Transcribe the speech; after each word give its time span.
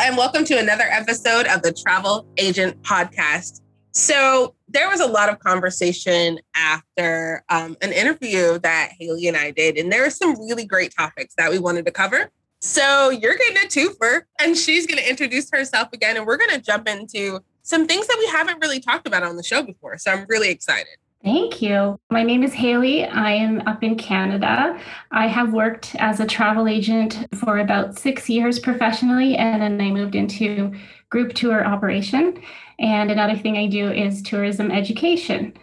And 0.00 0.16
welcome 0.16 0.44
to 0.44 0.56
another 0.56 0.84
episode 0.84 1.48
of 1.48 1.62
the 1.62 1.72
Travel 1.72 2.24
Agent 2.36 2.80
Podcast. 2.82 3.62
So, 3.90 4.54
there 4.68 4.88
was 4.88 5.00
a 5.00 5.06
lot 5.06 5.28
of 5.28 5.40
conversation 5.40 6.38
after 6.54 7.42
um, 7.48 7.76
an 7.82 7.92
interview 7.92 8.60
that 8.60 8.92
Haley 8.96 9.26
and 9.26 9.36
I 9.36 9.50
did, 9.50 9.76
and 9.76 9.90
there 9.90 10.02
were 10.02 10.10
some 10.10 10.38
really 10.38 10.64
great 10.64 10.94
topics 10.96 11.34
that 11.36 11.50
we 11.50 11.58
wanted 11.58 11.84
to 11.86 11.90
cover. 11.90 12.30
So, 12.60 13.10
you're 13.10 13.36
getting 13.36 13.56
a 13.56 13.66
twofer, 13.66 14.22
and 14.40 14.56
she's 14.56 14.86
going 14.86 14.98
to 14.98 15.10
introduce 15.10 15.50
herself 15.50 15.88
again, 15.92 16.16
and 16.16 16.24
we're 16.26 16.38
going 16.38 16.52
to 16.52 16.60
jump 16.60 16.88
into 16.88 17.40
some 17.62 17.88
things 17.88 18.06
that 18.06 18.16
we 18.20 18.26
haven't 18.28 18.60
really 18.62 18.78
talked 18.78 19.08
about 19.08 19.24
on 19.24 19.36
the 19.36 19.42
show 19.42 19.64
before. 19.64 19.98
So, 19.98 20.12
I'm 20.12 20.26
really 20.28 20.50
excited. 20.50 20.96
Thank 21.24 21.60
you. 21.60 21.98
My 22.10 22.22
name 22.22 22.44
is 22.44 22.54
Haley. 22.54 23.04
I 23.04 23.32
am 23.32 23.66
up 23.66 23.82
in 23.82 23.96
Canada. 23.96 24.80
I 25.10 25.26
have 25.26 25.52
worked 25.52 25.96
as 25.96 26.20
a 26.20 26.26
travel 26.26 26.68
agent 26.68 27.26
for 27.34 27.58
about 27.58 27.98
six 27.98 28.30
years 28.30 28.60
professionally, 28.60 29.36
and 29.36 29.60
then 29.60 29.80
I 29.80 29.90
moved 29.90 30.14
into 30.14 30.72
group 31.10 31.34
tour 31.34 31.66
operation. 31.66 32.40
And 32.78 33.10
another 33.10 33.36
thing 33.36 33.56
I 33.56 33.66
do 33.66 33.90
is 33.90 34.22
tourism 34.22 34.70
education. 34.70 35.54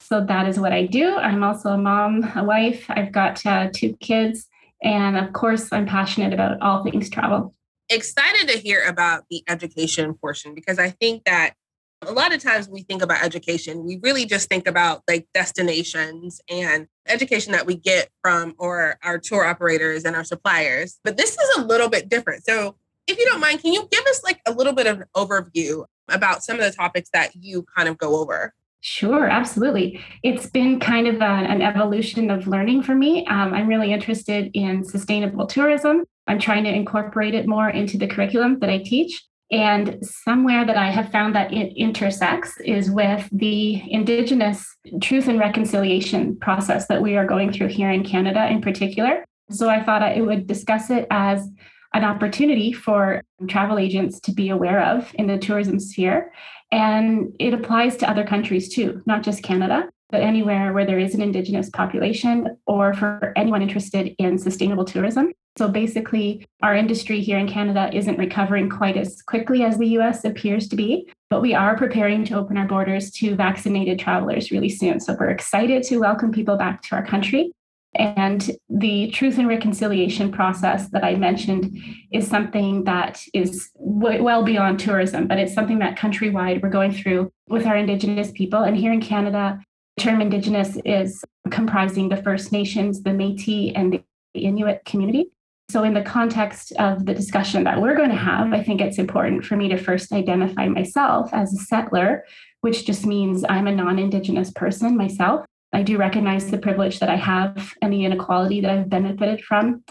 So 0.00 0.24
that 0.24 0.48
is 0.48 0.58
what 0.58 0.72
I 0.72 0.86
do. 0.86 1.16
I'm 1.16 1.44
also 1.44 1.70
a 1.70 1.78
mom, 1.78 2.28
a 2.34 2.42
wife. 2.42 2.84
I've 2.88 3.12
got 3.12 3.44
uh, 3.46 3.68
two 3.72 3.96
kids. 3.96 4.48
And 4.82 5.16
of 5.16 5.32
course, 5.32 5.72
I'm 5.72 5.86
passionate 5.86 6.32
about 6.32 6.60
all 6.60 6.82
things 6.82 7.08
travel. 7.08 7.54
Excited 7.88 8.48
to 8.48 8.58
hear 8.58 8.84
about 8.84 9.24
the 9.30 9.44
education 9.48 10.14
portion 10.14 10.54
because 10.54 10.80
I 10.80 10.90
think 10.90 11.24
that 11.24 11.54
a 12.02 12.12
lot 12.12 12.34
of 12.34 12.42
times 12.42 12.66
when 12.66 12.74
we 12.74 12.82
think 12.82 13.02
about 13.02 13.22
education, 13.24 13.84
we 13.84 13.98
really 14.02 14.26
just 14.26 14.48
think 14.48 14.68
about 14.68 15.02
like 15.08 15.26
destinations 15.32 16.40
and 16.50 16.86
education 17.08 17.52
that 17.52 17.66
we 17.66 17.76
get 17.76 18.10
from 18.22 18.54
or 18.58 18.98
our 19.02 19.18
tour 19.18 19.44
operators 19.44 20.04
and 20.04 20.14
our 20.14 20.24
suppliers. 20.24 20.98
But 21.04 21.16
this 21.16 21.30
is 21.32 21.56
a 21.56 21.62
little 21.62 21.88
bit 21.88 22.08
different. 22.08 22.44
So 22.44 22.76
if 23.06 23.18
you 23.18 23.24
don't 23.26 23.40
mind, 23.40 23.62
can 23.62 23.72
you 23.72 23.88
give 23.90 24.04
us 24.06 24.22
like 24.24 24.40
a 24.46 24.52
little 24.52 24.72
bit 24.72 24.86
of 24.86 25.00
an 25.00 25.06
overview 25.16 25.84
about 26.08 26.42
some 26.42 26.56
of 26.56 26.64
the 26.64 26.72
topics 26.72 27.08
that 27.12 27.34
you 27.34 27.64
kind 27.76 27.88
of 27.88 27.98
go 27.98 28.16
over? 28.20 28.52
Sure, 28.80 29.26
absolutely. 29.26 30.00
It's 30.22 30.48
been 30.48 30.78
kind 30.78 31.08
of 31.08 31.16
a, 31.16 31.24
an 31.24 31.62
evolution 31.62 32.30
of 32.30 32.46
learning 32.46 32.82
for 32.82 32.94
me. 32.94 33.26
Um, 33.26 33.52
I'm 33.54 33.66
really 33.66 33.92
interested 33.92 34.50
in 34.54 34.84
sustainable 34.84 35.46
tourism. 35.46 36.04
I'm 36.28 36.38
trying 36.38 36.64
to 36.64 36.70
incorporate 36.70 37.34
it 37.34 37.48
more 37.48 37.68
into 37.68 37.98
the 37.98 38.06
curriculum 38.06 38.60
that 38.60 38.70
I 38.70 38.78
teach. 38.78 39.24
And 39.50 39.98
somewhere 40.02 40.64
that 40.64 40.76
I 40.76 40.90
have 40.90 41.12
found 41.12 41.34
that 41.36 41.52
it 41.52 41.76
intersects 41.76 42.60
is 42.62 42.90
with 42.90 43.28
the 43.30 43.82
Indigenous 43.92 44.66
truth 45.00 45.28
and 45.28 45.38
reconciliation 45.38 46.36
process 46.38 46.88
that 46.88 47.00
we 47.00 47.16
are 47.16 47.26
going 47.26 47.52
through 47.52 47.68
here 47.68 47.90
in 47.90 48.04
Canada 48.04 48.48
in 48.48 48.60
particular. 48.60 49.24
So 49.50 49.68
I 49.68 49.82
thought 49.82 50.02
I 50.02 50.20
would 50.20 50.48
discuss 50.48 50.90
it 50.90 51.06
as 51.10 51.48
an 51.94 52.02
opportunity 52.02 52.72
for 52.72 53.22
travel 53.48 53.78
agents 53.78 54.18
to 54.20 54.32
be 54.32 54.48
aware 54.48 54.82
of 54.82 55.12
in 55.14 55.28
the 55.28 55.38
tourism 55.38 55.78
sphere. 55.78 56.32
And 56.72 57.34
it 57.38 57.54
applies 57.54 57.96
to 57.98 58.10
other 58.10 58.24
countries 58.24 58.74
too, 58.74 59.00
not 59.06 59.22
just 59.22 59.44
Canada, 59.44 59.88
but 60.10 60.22
anywhere 60.22 60.72
where 60.72 60.84
there 60.84 60.98
is 60.98 61.14
an 61.14 61.22
Indigenous 61.22 61.70
population 61.70 62.58
or 62.66 62.94
for 62.94 63.32
anyone 63.36 63.62
interested 63.62 64.14
in 64.18 64.38
sustainable 64.38 64.84
tourism. 64.84 65.32
So 65.58 65.68
basically, 65.68 66.46
our 66.62 66.74
industry 66.74 67.20
here 67.20 67.38
in 67.38 67.48
Canada 67.48 67.90
isn't 67.92 68.18
recovering 68.18 68.68
quite 68.68 68.96
as 68.96 69.22
quickly 69.22 69.62
as 69.62 69.78
the 69.78 69.88
US 69.98 70.24
appears 70.24 70.68
to 70.68 70.76
be, 70.76 71.10
but 71.30 71.40
we 71.40 71.54
are 71.54 71.76
preparing 71.78 72.24
to 72.26 72.34
open 72.34 72.58
our 72.58 72.66
borders 72.66 73.10
to 73.12 73.34
vaccinated 73.34 73.98
travelers 73.98 74.50
really 74.50 74.68
soon. 74.68 75.00
So 75.00 75.16
we're 75.18 75.30
excited 75.30 75.82
to 75.84 75.98
welcome 75.98 76.30
people 76.30 76.56
back 76.56 76.82
to 76.82 76.96
our 76.96 77.04
country. 77.04 77.52
And 77.94 78.50
the 78.68 79.10
truth 79.12 79.38
and 79.38 79.48
reconciliation 79.48 80.30
process 80.30 80.90
that 80.90 81.02
I 81.02 81.14
mentioned 81.14 81.74
is 82.12 82.28
something 82.28 82.84
that 82.84 83.22
is 83.32 83.70
w- 83.78 84.22
well 84.22 84.42
beyond 84.42 84.78
tourism, 84.78 85.26
but 85.26 85.38
it's 85.38 85.54
something 85.54 85.78
that 85.78 85.96
countrywide 85.96 86.62
we're 86.62 86.68
going 86.68 86.92
through 86.92 87.32
with 87.48 87.64
our 87.64 87.76
Indigenous 87.76 88.30
people. 88.32 88.62
And 88.62 88.76
here 88.76 88.92
in 88.92 89.00
Canada, 89.00 89.58
the 89.96 90.02
term 90.02 90.20
Indigenous 90.20 90.76
is 90.84 91.24
comprising 91.50 92.10
the 92.10 92.18
First 92.18 92.52
Nations, 92.52 93.02
the 93.02 93.14
Metis, 93.14 93.72
and 93.74 93.94
the 93.94 94.02
Inuit 94.34 94.84
community. 94.84 95.30
So, 95.68 95.82
in 95.82 95.94
the 95.94 96.02
context 96.02 96.72
of 96.78 97.06
the 97.06 97.14
discussion 97.14 97.64
that 97.64 97.80
we're 97.80 97.96
going 97.96 98.10
to 98.10 98.16
have, 98.16 98.52
I 98.52 98.62
think 98.62 98.80
it's 98.80 98.98
important 98.98 99.44
for 99.44 99.56
me 99.56 99.68
to 99.68 99.76
first 99.76 100.12
identify 100.12 100.68
myself 100.68 101.30
as 101.32 101.52
a 101.52 101.56
settler, 101.56 102.24
which 102.60 102.86
just 102.86 103.04
means 103.04 103.44
I'm 103.48 103.66
a 103.66 103.72
non 103.72 103.98
Indigenous 103.98 104.52
person 104.52 104.96
myself. 104.96 105.44
I 105.72 105.82
do 105.82 105.98
recognize 105.98 106.50
the 106.50 106.58
privilege 106.58 107.00
that 107.00 107.08
I 107.08 107.16
have 107.16 107.74
and 107.82 107.92
the 107.92 108.04
inequality 108.04 108.60
that 108.60 108.70
I've 108.70 108.88
benefited 108.88 109.42
from. 109.42 109.82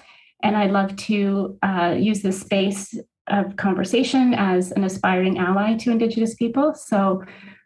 And 0.41 0.55
I'd 0.55 0.71
love 0.71 0.95
to 0.95 1.57
uh, 1.61 1.95
use 1.97 2.21
this 2.21 2.39
space 2.39 2.97
of 3.27 3.57
conversation 3.57 4.33
as 4.33 4.71
an 4.71 4.85
aspiring 4.85 5.39
ally 5.39 5.75
to 5.75 5.91
Indigenous 5.91 6.35
people. 6.35 6.73
So, 6.73 7.23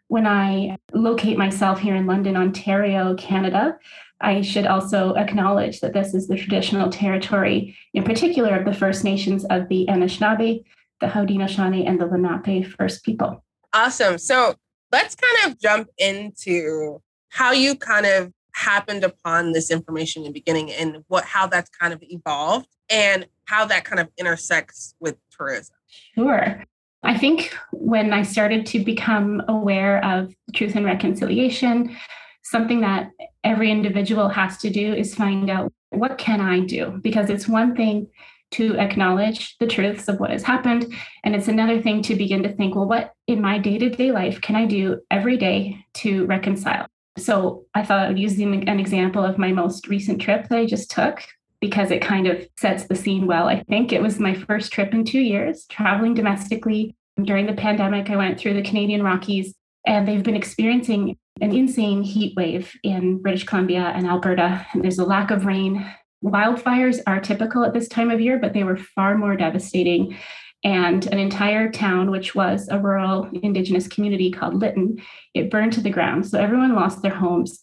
when 0.08 0.26
I 0.26 0.76
locate 0.92 1.38
myself 1.38 1.78
here 1.78 1.94
in 1.94 2.06
London, 2.06 2.36
Ontario, 2.36 3.14
Canada, 3.14 3.78
I 4.20 4.42
should 4.42 4.66
also 4.66 5.14
acknowledge 5.14 5.80
that 5.80 5.94
this 5.94 6.14
is 6.14 6.28
the 6.28 6.36
traditional 6.36 6.90
territory, 6.90 7.76
in 7.94 8.04
particular 8.04 8.54
of 8.54 8.64
the 8.64 8.74
First 8.74 9.02
Nations 9.02 9.44
of 9.46 9.68
the 9.68 9.86
Anishinaabe, 9.88 10.64
the 11.00 11.06
Haudenosaunee, 11.06 11.88
and 11.88 12.00
the 12.00 12.06
Lenape 12.06 12.66
First 12.66 13.04
People. 13.04 13.42
Awesome. 13.72 14.18
So 14.18 14.54
let's 14.92 15.14
kind 15.14 15.50
of 15.52 15.58
jump 15.58 15.88
into 15.98 17.00
how 17.30 17.52
you 17.52 17.76
kind 17.76 18.06
of 18.06 18.32
happened 18.52 19.04
upon 19.04 19.52
this 19.52 19.70
information 19.70 20.22
in 20.22 20.28
the 20.28 20.32
beginning 20.32 20.70
and 20.72 21.04
what 21.08 21.24
how 21.24 21.46
that's 21.46 21.70
kind 21.70 21.94
of 21.94 22.02
evolved 22.02 22.68
and 22.90 23.26
how 23.46 23.64
that 23.64 23.84
kind 23.84 24.00
of 24.00 24.08
intersects 24.18 24.94
with 25.00 25.16
tourism. 25.30 25.76
Sure. 26.14 26.64
I 27.02 27.16
think 27.16 27.56
when 27.72 28.12
I 28.12 28.22
started 28.22 28.66
to 28.66 28.84
become 28.84 29.42
aware 29.48 30.04
of 30.04 30.34
truth 30.54 30.76
and 30.76 30.84
reconciliation, 30.84 31.96
something 32.42 32.80
that 32.80 33.10
every 33.44 33.70
individual 33.70 34.28
has 34.28 34.58
to 34.58 34.70
do 34.70 34.94
is 34.94 35.14
find 35.14 35.50
out 35.50 35.72
what 35.90 36.18
can 36.18 36.40
I 36.40 36.60
do? 36.60 36.98
Because 37.02 37.30
it's 37.30 37.48
one 37.48 37.74
thing 37.74 38.08
to 38.52 38.76
acknowledge 38.78 39.56
the 39.58 39.66
truths 39.66 40.08
of 40.08 40.18
what 40.18 40.30
has 40.30 40.42
happened. 40.42 40.92
And 41.22 41.34
it's 41.34 41.48
another 41.48 41.80
thing 41.80 42.02
to 42.02 42.16
begin 42.16 42.42
to 42.42 42.52
think, 42.52 42.74
well, 42.74 42.88
what 42.88 43.12
in 43.26 43.40
my 43.40 43.58
day 43.58 43.78
to 43.78 43.90
day 43.90 44.10
life 44.10 44.40
can 44.40 44.56
I 44.56 44.66
do 44.66 45.00
every 45.10 45.36
day 45.36 45.84
to 45.94 46.26
reconcile? 46.26 46.86
So 47.18 47.66
I 47.74 47.84
thought 47.84 48.00
I 48.00 48.08
would 48.08 48.18
use 48.18 48.38
an 48.38 48.80
example 48.80 49.24
of 49.24 49.38
my 49.38 49.52
most 49.52 49.88
recent 49.88 50.20
trip 50.20 50.48
that 50.48 50.58
I 50.58 50.66
just 50.66 50.90
took 50.90 51.22
because 51.60 51.90
it 51.90 52.02
kind 52.02 52.26
of 52.26 52.46
sets 52.56 52.84
the 52.84 52.94
scene 52.94 53.26
well. 53.26 53.46
I 53.46 53.62
think 53.64 53.92
it 53.92 54.02
was 54.02 54.18
my 54.18 54.34
first 54.34 54.72
trip 54.72 54.94
in 54.94 55.04
two 55.04 55.20
years, 55.20 55.66
traveling 55.66 56.14
domestically. 56.14 56.96
During 57.22 57.46
the 57.46 57.52
pandemic, 57.52 58.08
I 58.08 58.16
went 58.16 58.40
through 58.40 58.54
the 58.54 58.62
Canadian 58.62 59.02
Rockies, 59.02 59.54
and 59.86 60.06
they've 60.06 60.22
been 60.22 60.36
experiencing 60.36 61.16
an 61.40 61.52
insane 61.52 62.02
heat 62.02 62.34
wave 62.36 62.72
in 62.82 63.20
British 63.22 63.44
Columbia 63.44 63.92
and 63.94 64.06
Alberta. 64.06 64.66
And 64.72 64.82
there's 64.82 64.98
a 64.98 65.04
lack 65.04 65.30
of 65.30 65.46
rain. 65.46 65.86
Wildfires 66.22 67.00
are 67.06 67.20
typical 67.20 67.64
at 67.64 67.72
this 67.72 67.88
time 67.88 68.10
of 68.10 68.20
year, 68.20 68.38
but 68.38 68.52
they 68.52 68.64
were 68.64 68.76
far 68.76 69.16
more 69.16 69.36
devastating. 69.36 70.16
And 70.62 71.06
an 71.06 71.18
entire 71.18 71.70
town, 71.70 72.10
which 72.10 72.34
was 72.34 72.68
a 72.68 72.78
rural 72.78 73.30
Indigenous 73.42 73.88
community 73.88 74.30
called 74.30 74.60
Lytton, 74.60 75.00
it 75.32 75.50
burned 75.50 75.72
to 75.74 75.80
the 75.80 75.88
ground. 75.90 76.26
So 76.26 76.38
everyone 76.38 76.74
lost 76.74 77.00
their 77.00 77.14
homes. 77.14 77.62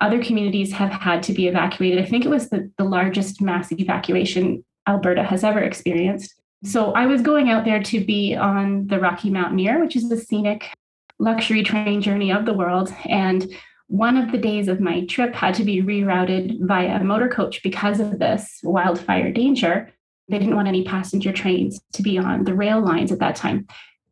Other 0.00 0.22
communities 0.22 0.72
have 0.72 0.92
had 0.92 1.22
to 1.24 1.32
be 1.32 1.48
evacuated. 1.48 1.98
I 1.98 2.06
think 2.06 2.24
it 2.24 2.30
was 2.30 2.50
the, 2.50 2.70
the 2.78 2.84
largest 2.84 3.40
mass 3.42 3.72
evacuation 3.72 4.64
Alberta 4.86 5.24
has 5.24 5.42
ever 5.42 5.58
experienced. 5.58 6.34
So 6.62 6.92
I 6.92 7.06
was 7.06 7.22
going 7.22 7.50
out 7.50 7.64
there 7.64 7.82
to 7.82 8.04
be 8.04 8.36
on 8.36 8.86
the 8.86 9.00
Rocky 9.00 9.30
Mountaineer, 9.30 9.80
which 9.80 9.96
is 9.96 10.10
a 10.12 10.16
scenic 10.16 10.70
luxury 11.18 11.62
train 11.62 12.00
journey 12.00 12.30
of 12.32 12.46
the 12.46 12.54
world. 12.54 12.92
And 13.06 13.52
one 13.88 14.16
of 14.16 14.32
the 14.32 14.38
days 14.38 14.68
of 14.68 14.80
my 14.80 15.04
trip 15.06 15.34
had 15.34 15.54
to 15.54 15.64
be 15.64 15.82
rerouted 15.82 16.66
via 16.66 16.96
a 17.00 17.04
motor 17.04 17.28
coach 17.28 17.62
because 17.62 18.00
of 18.00 18.18
this 18.18 18.60
wildfire 18.62 19.32
danger. 19.32 19.92
They 20.28 20.38
didn't 20.38 20.56
want 20.56 20.68
any 20.68 20.84
passenger 20.84 21.32
trains 21.32 21.80
to 21.92 22.02
be 22.02 22.18
on 22.18 22.44
the 22.44 22.54
rail 22.54 22.80
lines 22.80 23.12
at 23.12 23.20
that 23.20 23.36
time. 23.36 23.66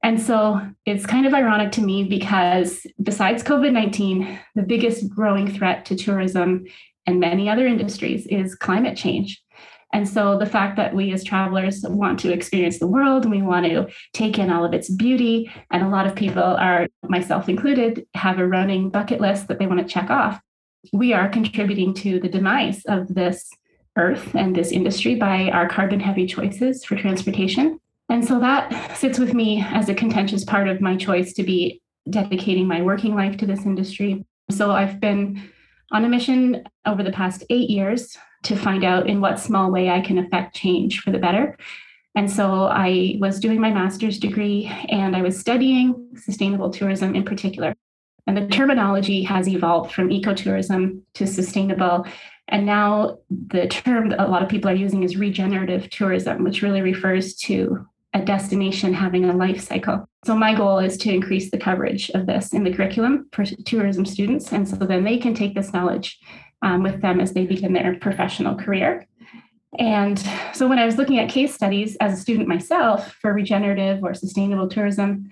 And 0.04 0.20
so 0.20 0.60
it's 0.84 1.06
kind 1.06 1.26
of 1.26 1.32
ironic 1.32 1.72
to 1.72 1.80
me 1.80 2.04
because 2.04 2.86
besides 3.02 3.42
COVID 3.42 3.72
19, 3.72 4.38
the 4.54 4.62
biggest 4.62 5.08
growing 5.08 5.50
threat 5.50 5.86
to 5.86 5.96
tourism 5.96 6.66
and 7.06 7.20
many 7.20 7.48
other 7.48 7.66
industries 7.66 8.26
is 8.26 8.54
climate 8.54 8.96
change. 8.96 9.42
And 9.94 10.08
so 10.08 10.36
the 10.36 10.44
fact 10.44 10.76
that 10.76 10.92
we 10.92 11.12
as 11.12 11.22
travelers 11.22 11.82
want 11.88 12.18
to 12.18 12.32
experience 12.32 12.80
the 12.80 12.88
world, 12.88 13.30
we 13.30 13.42
want 13.42 13.64
to 13.66 13.86
take 14.12 14.40
in 14.40 14.50
all 14.50 14.64
of 14.64 14.74
its 14.74 14.90
beauty, 14.90 15.52
and 15.70 15.84
a 15.84 15.88
lot 15.88 16.04
of 16.04 16.16
people 16.16 16.42
are, 16.42 16.88
myself 17.04 17.48
included, 17.48 18.04
have 18.14 18.40
a 18.40 18.46
running 18.46 18.90
bucket 18.90 19.20
list 19.20 19.46
that 19.46 19.60
they 19.60 19.68
want 19.68 19.78
to 19.78 19.86
check 19.86 20.10
off. 20.10 20.40
We 20.92 21.12
are 21.12 21.28
contributing 21.28 21.94
to 21.94 22.18
the 22.18 22.28
demise 22.28 22.84
of 22.86 23.14
this 23.14 23.48
earth 23.96 24.34
and 24.34 24.56
this 24.56 24.72
industry 24.72 25.14
by 25.14 25.48
our 25.50 25.68
carbon 25.68 26.00
heavy 26.00 26.26
choices 26.26 26.84
for 26.84 26.96
transportation. 26.96 27.78
And 28.08 28.26
so 28.26 28.40
that 28.40 28.96
sits 28.96 29.20
with 29.20 29.32
me 29.32 29.64
as 29.64 29.88
a 29.88 29.94
contentious 29.94 30.44
part 30.44 30.66
of 30.66 30.80
my 30.80 30.96
choice 30.96 31.32
to 31.34 31.44
be 31.44 31.80
dedicating 32.10 32.66
my 32.66 32.82
working 32.82 33.14
life 33.14 33.36
to 33.36 33.46
this 33.46 33.64
industry. 33.64 34.26
So 34.50 34.72
I've 34.72 34.98
been 34.98 35.40
on 35.92 36.04
a 36.04 36.08
mission 36.08 36.64
over 36.84 37.04
the 37.04 37.12
past 37.12 37.44
eight 37.48 37.70
years 37.70 38.18
to 38.44 38.56
find 38.56 38.84
out 38.84 39.08
in 39.08 39.20
what 39.20 39.38
small 39.40 39.70
way 39.70 39.90
I 39.90 40.00
can 40.00 40.18
affect 40.18 40.54
change 40.54 41.00
for 41.00 41.10
the 41.10 41.18
better. 41.18 41.56
And 42.14 42.30
so 42.30 42.64
I 42.64 43.16
was 43.20 43.40
doing 43.40 43.60
my 43.60 43.72
master's 43.72 44.18
degree 44.18 44.70
and 44.88 45.16
I 45.16 45.22
was 45.22 45.38
studying 45.38 46.10
sustainable 46.16 46.70
tourism 46.70 47.14
in 47.14 47.24
particular. 47.24 47.74
And 48.26 48.36
the 48.36 48.46
terminology 48.46 49.22
has 49.24 49.48
evolved 49.48 49.92
from 49.92 50.08
ecotourism 50.08 51.02
to 51.14 51.26
sustainable. 51.26 52.06
And 52.48 52.64
now 52.64 53.18
the 53.30 53.66
term 53.66 54.10
that 54.10 54.24
a 54.24 54.30
lot 54.30 54.42
of 54.42 54.48
people 54.48 54.70
are 54.70 54.74
using 54.74 55.02
is 55.02 55.16
regenerative 55.16 55.90
tourism, 55.90 56.44
which 56.44 56.62
really 56.62 56.82
refers 56.82 57.34
to 57.36 57.86
a 58.14 58.24
destination 58.24 58.94
having 58.94 59.24
a 59.24 59.34
life 59.34 59.60
cycle. 59.60 60.08
So 60.24 60.36
my 60.36 60.54
goal 60.54 60.78
is 60.78 60.96
to 60.98 61.12
increase 61.12 61.50
the 61.50 61.58
coverage 61.58 62.10
of 62.10 62.26
this 62.26 62.52
in 62.52 62.62
the 62.62 62.72
curriculum 62.72 63.28
for 63.32 63.44
tourism 63.44 64.06
students. 64.06 64.52
And 64.52 64.66
so 64.66 64.76
then 64.76 65.04
they 65.04 65.18
can 65.18 65.34
take 65.34 65.54
this 65.54 65.72
knowledge 65.72 66.18
um, 66.64 66.82
with 66.82 67.00
them 67.02 67.20
as 67.20 67.32
they 67.32 67.46
begin 67.46 67.74
their 67.74 67.94
professional 67.96 68.56
career. 68.56 69.06
And 69.78 70.18
so 70.52 70.66
when 70.66 70.78
I 70.78 70.86
was 70.86 70.96
looking 70.96 71.18
at 71.18 71.28
case 71.28 71.54
studies 71.54 71.96
as 72.00 72.12
a 72.14 72.20
student 72.20 72.48
myself 72.48 73.12
for 73.20 73.32
regenerative 73.32 74.02
or 74.02 74.14
sustainable 74.14 74.68
tourism, 74.68 75.30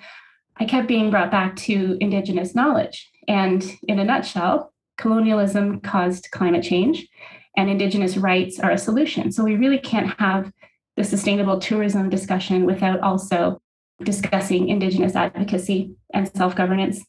I 0.58 0.67
kept 0.67 0.88
being 0.88 1.11
brought 1.11 1.31
back 1.31 1.56
to 1.56 1.96
Indigenous 2.00 2.55
knowledge. 2.55 3.08
And 3.29 3.64
in 3.88 3.99
a 3.99 4.05
nutshell, 4.05 4.73
colonialism 4.99 5.81
caused 5.81 6.31
climate 6.32 6.64
change, 6.64 7.08
and 7.56 7.70
Indigenous 7.70 8.17
rights 8.17 8.61
are 8.61 8.70
a 8.70 8.78
solution. 8.78 9.32
So 9.32 9.43
we 9.43 9.56
really 9.56 9.78
can't 9.78 10.19
have 10.19 10.52
the 10.96 11.05
sustainable 11.05 11.58
tourism 11.58 12.11
discussion 12.11 12.67
without 12.67 13.00
also 13.00 13.61
discussing 14.02 14.69
Indigenous 14.69 15.14
advocacy 15.14 15.94
and 16.12 16.28
self 16.37 16.55
governance. 16.56 17.05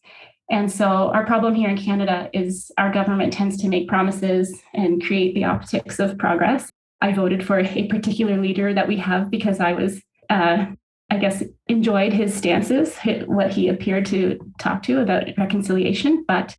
And 0.50 0.72
so, 0.72 1.12
our 1.14 1.26
problem 1.26 1.56
here 1.56 1.70
in 1.70 1.78
Canada 1.78 2.30
is 2.34 2.72
our 2.78 2.92
government 2.92 3.34
tends 3.34 3.58
to 3.58 3.70
make 3.70 3.88
promises 3.88 4.62
and 4.74 5.04
create 5.04 5.36
the 5.36 5.46
optics 5.46 6.00
of 6.00 6.18
progress. 6.18 6.72
I 7.02 7.14
voted 7.14 7.46
for 7.46 7.60
a 7.60 7.88
particular 7.88 8.40
leader 8.40 8.74
that 8.74 8.88
we 8.88 8.98
have 8.98 9.32
because 9.32 9.60
I 9.60 9.74
was, 9.74 10.02
uh, 10.30 10.66
I 11.10 11.18
guess, 11.18 11.44
enjoyed 11.68 12.14
his 12.14 12.34
stances, 12.34 12.98
what 13.26 13.52
he 13.54 13.68
appeared 13.68 14.06
to 14.08 14.40
talk 14.60 14.84
to 14.84 15.02
about 15.02 15.28
reconciliation, 15.38 16.26
but 16.28 16.56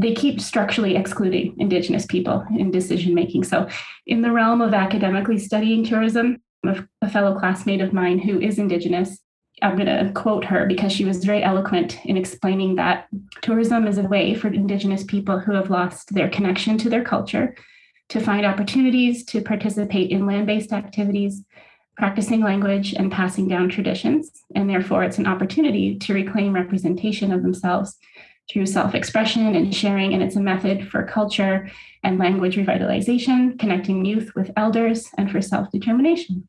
they 0.00 0.14
keep 0.14 0.40
structurally 0.40 0.96
excluding 0.96 1.54
Indigenous 1.58 2.06
people 2.06 2.44
in 2.56 2.70
decision 2.70 3.14
making. 3.14 3.44
So, 3.44 3.68
in 4.06 4.22
the 4.22 4.32
realm 4.32 4.60
of 4.60 4.74
academically 4.74 5.38
studying 5.38 5.84
tourism, 5.84 6.38
a 6.64 7.10
fellow 7.10 7.38
classmate 7.38 7.80
of 7.80 7.92
mine 7.92 8.18
who 8.18 8.40
is 8.40 8.58
Indigenous. 8.58 9.18
I'm 9.62 9.76
going 9.76 9.86
to 9.86 10.12
quote 10.12 10.44
her 10.44 10.66
because 10.66 10.92
she 10.92 11.04
was 11.04 11.24
very 11.24 11.42
eloquent 11.42 12.04
in 12.04 12.16
explaining 12.16 12.76
that 12.76 13.08
tourism 13.42 13.86
is 13.86 13.98
a 13.98 14.02
way 14.02 14.34
for 14.34 14.48
Indigenous 14.48 15.04
people 15.04 15.38
who 15.38 15.52
have 15.52 15.70
lost 15.70 16.14
their 16.14 16.28
connection 16.28 16.78
to 16.78 16.88
their 16.88 17.04
culture 17.04 17.54
to 18.10 18.20
find 18.20 18.46
opportunities 18.46 19.24
to 19.26 19.42
participate 19.42 20.10
in 20.10 20.26
land 20.26 20.46
based 20.46 20.72
activities, 20.72 21.42
practicing 21.96 22.40
language, 22.40 22.94
and 22.94 23.12
passing 23.12 23.48
down 23.48 23.68
traditions. 23.68 24.30
And 24.54 24.70
therefore, 24.70 25.04
it's 25.04 25.18
an 25.18 25.26
opportunity 25.26 25.98
to 25.98 26.14
reclaim 26.14 26.52
representation 26.54 27.32
of 27.32 27.42
themselves 27.42 27.96
through 28.50 28.66
self 28.66 28.94
expression 28.94 29.54
and 29.54 29.74
sharing. 29.74 30.14
And 30.14 30.22
it's 30.22 30.36
a 30.36 30.40
method 30.40 30.88
for 30.88 31.02
culture 31.04 31.70
and 32.02 32.18
language 32.18 32.56
revitalization, 32.56 33.58
connecting 33.58 34.04
youth 34.04 34.34
with 34.34 34.50
elders, 34.56 35.08
and 35.18 35.30
for 35.30 35.42
self 35.42 35.70
determination. 35.70 36.48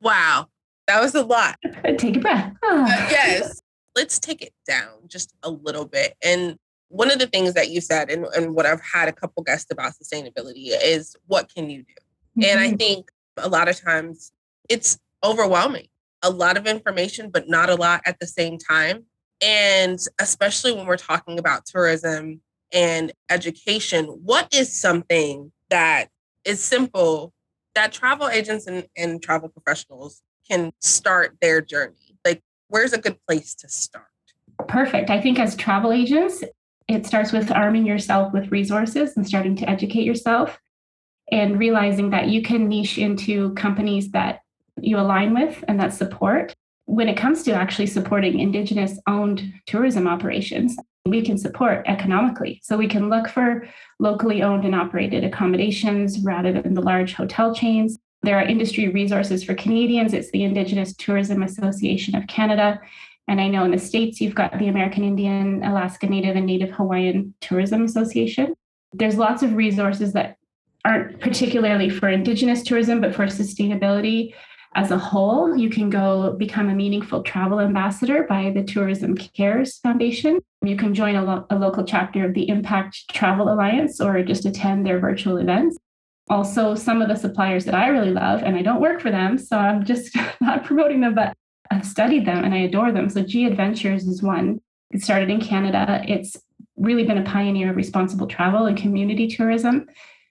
Wow, 0.00 0.48
that 0.88 1.00
was 1.00 1.14
a 1.14 1.22
lot. 1.22 1.56
Take 1.98 2.16
a 2.16 2.20
breath. 2.20 2.52
Uh, 2.62 2.86
yes. 3.10 3.60
Let's 3.96 4.18
take 4.18 4.42
it 4.42 4.52
down 4.66 4.88
just 5.06 5.32
a 5.42 5.50
little 5.50 5.84
bit. 5.84 6.14
And 6.22 6.56
one 6.88 7.10
of 7.10 7.18
the 7.18 7.26
things 7.26 7.54
that 7.54 7.70
you 7.70 7.80
said, 7.80 8.10
and, 8.10 8.26
and 8.36 8.54
what 8.54 8.66
I've 8.66 8.80
had 8.80 9.08
a 9.08 9.12
couple 9.12 9.42
guests 9.42 9.70
about 9.70 9.92
sustainability, 9.92 10.70
is 10.82 11.16
what 11.26 11.52
can 11.52 11.70
you 11.70 11.82
do? 11.82 11.94
Mm-hmm. 12.38 12.44
And 12.44 12.60
I 12.60 12.66
mm-hmm. 12.68 12.76
think 12.76 13.10
a 13.36 13.48
lot 13.48 13.68
of 13.68 13.80
times 13.80 14.32
it's 14.68 14.98
overwhelming. 15.24 15.88
A 16.22 16.30
lot 16.30 16.56
of 16.56 16.66
information, 16.66 17.30
but 17.30 17.48
not 17.48 17.70
a 17.70 17.74
lot 17.74 18.02
at 18.04 18.18
the 18.18 18.26
same 18.26 18.58
time. 18.58 19.04
And 19.40 19.98
especially 20.20 20.72
when 20.72 20.86
we're 20.86 20.96
talking 20.96 21.38
about 21.38 21.64
tourism 21.64 22.40
and 22.72 23.12
education, 23.30 24.06
what 24.06 24.52
is 24.54 24.78
something 24.78 25.52
that 25.70 26.08
is 26.44 26.62
simple 26.62 27.32
that 27.74 27.92
travel 27.92 28.28
agents 28.28 28.66
and, 28.66 28.86
and 28.96 29.22
travel 29.22 29.48
professionals 29.48 30.22
can 30.50 30.72
start 30.80 31.36
their 31.40 31.60
journey? 31.60 32.16
Like, 32.24 32.42
where's 32.68 32.92
a 32.92 32.98
good 32.98 33.18
place 33.26 33.54
to 33.56 33.68
start? 33.68 34.06
Perfect. 34.66 35.10
I 35.10 35.20
think 35.20 35.38
as 35.38 35.54
travel 35.56 35.92
agents, 35.92 36.42
it 36.88 37.06
starts 37.06 37.32
with 37.32 37.50
arming 37.52 37.86
yourself 37.86 38.32
with 38.32 38.50
resources 38.50 39.16
and 39.16 39.26
starting 39.26 39.56
to 39.56 39.68
educate 39.68 40.04
yourself 40.04 40.58
and 41.30 41.58
realizing 41.58 42.10
that 42.10 42.28
you 42.28 42.42
can 42.42 42.68
niche 42.68 42.98
into 42.98 43.52
companies 43.54 44.10
that 44.12 44.40
you 44.80 44.98
align 44.98 45.34
with 45.34 45.62
and 45.68 45.78
that 45.80 45.92
support 45.92 46.54
when 46.88 47.06
it 47.06 47.18
comes 47.18 47.42
to 47.42 47.52
actually 47.52 47.86
supporting 47.86 48.40
Indigenous 48.40 48.98
owned 49.06 49.52
tourism 49.66 50.08
operations, 50.08 50.74
we 51.04 51.20
can 51.20 51.36
support 51.36 51.84
economically. 51.86 52.62
So 52.64 52.78
we 52.78 52.88
can 52.88 53.10
look 53.10 53.28
for 53.28 53.68
locally 54.00 54.42
owned 54.42 54.64
and 54.64 54.74
operated 54.74 55.22
accommodations 55.22 56.20
rather 56.20 56.50
than 56.50 56.72
the 56.72 56.80
large 56.80 57.12
hotel 57.12 57.54
chains. 57.54 57.98
There 58.22 58.38
are 58.38 58.44
industry 58.44 58.88
resources 58.88 59.44
for 59.44 59.54
Canadians. 59.54 60.12
It's 60.12 60.30
the 60.30 60.44
Indigenous 60.44 60.94
Tourism 60.94 61.42
Association 61.42 62.14
of 62.14 62.26
Canada. 62.26 62.80
And 63.28 63.40
I 63.40 63.48
know 63.48 63.64
in 63.64 63.70
the 63.70 63.78
States, 63.78 64.20
you've 64.20 64.34
got 64.34 64.58
the 64.58 64.68
American 64.68 65.04
Indian, 65.04 65.62
Alaska 65.62 66.06
Native, 66.06 66.36
and 66.36 66.46
Native 66.46 66.70
Hawaiian 66.70 67.34
Tourism 67.40 67.84
Association. 67.84 68.54
There's 68.92 69.16
lots 69.16 69.42
of 69.42 69.54
resources 69.54 70.14
that 70.14 70.38
aren't 70.84 71.20
particularly 71.20 71.90
for 71.90 72.08
Indigenous 72.08 72.62
tourism, 72.62 73.00
but 73.00 73.14
for 73.14 73.26
sustainability 73.26 74.32
as 74.74 74.90
a 74.90 74.98
whole, 74.98 75.56
you 75.56 75.70
can 75.70 75.90
go 75.90 76.34
become 76.34 76.68
a 76.68 76.74
meaningful 76.74 77.22
travel 77.22 77.60
ambassador 77.60 78.24
by 78.24 78.50
the 78.50 78.62
Tourism 78.62 79.16
Cares 79.16 79.78
Foundation. 79.78 80.40
You 80.62 80.76
can 80.76 80.94
join 80.94 81.16
a, 81.16 81.24
lo- 81.24 81.46
a, 81.50 81.56
local 81.58 81.84
chapter 81.84 82.24
of 82.24 82.34
the 82.34 82.48
Impact 82.48 83.08
Travel 83.10 83.52
Alliance 83.52 84.00
or 84.00 84.22
just 84.22 84.44
attend 84.44 84.86
their 84.86 84.98
virtual 84.98 85.38
events. 85.38 85.78
Also, 86.30 86.74
some 86.74 87.00
of 87.00 87.08
the 87.08 87.16
suppliers 87.16 87.64
that 87.64 87.74
I 87.74 87.88
really 87.88 88.10
love, 88.10 88.42
and 88.42 88.56
I 88.56 88.62
don't 88.62 88.80
work 88.80 89.00
for 89.00 89.10
them, 89.10 89.38
so 89.38 89.56
I'm 89.56 89.84
just 89.84 90.16
not 90.40 90.64
promoting 90.64 91.00
them, 91.00 91.14
but 91.14 91.34
I've 91.70 91.86
studied 91.86 92.26
them 92.26 92.44
and 92.44 92.54
I 92.54 92.58
adore 92.58 92.92
them. 92.92 93.08
So, 93.08 93.22
G 93.22 93.46
Adventures 93.46 94.06
is 94.06 94.22
one. 94.22 94.60
It 94.90 95.02
started 95.02 95.30
in 95.30 95.40
Canada. 95.40 96.02
It's 96.06 96.36
really 96.76 97.04
been 97.04 97.18
a 97.18 97.24
pioneer 97.24 97.70
of 97.70 97.76
responsible 97.76 98.26
travel 98.26 98.66
and 98.66 98.76
community 98.76 99.28
tourism. 99.28 99.86